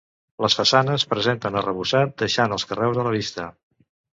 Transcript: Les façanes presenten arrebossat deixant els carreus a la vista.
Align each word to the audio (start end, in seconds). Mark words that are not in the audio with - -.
Les 0.45 0.55
façanes 0.59 1.05
presenten 1.11 1.59
arrebossat 1.61 2.17
deixant 2.25 2.57
els 2.59 2.69
carreus 2.73 3.01
a 3.03 3.07
la 3.11 3.17
vista. 3.21 3.47